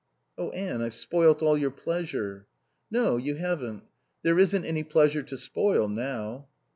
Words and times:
"Oh, 0.35 0.49
Anne, 0.49 0.81
I've 0.81 0.95
spoilt 0.95 1.43
all 1.43 1.55
your 1.55 1.69
pleasure." 1.69 2.47
"No, 2.89 3.17
you 3.17 3.35
haven't. 3.35 3.83
There 4.23 4.39
isn't 4.39 4.65
any 4.65 4.83
pleasure 4.83 5.21
to 5.21 5.37
spoil 5.37 5.87
now." 5.87 6.47